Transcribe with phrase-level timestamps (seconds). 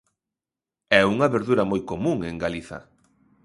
[0.99, 2.79] É unha verdura moi común en Galiza.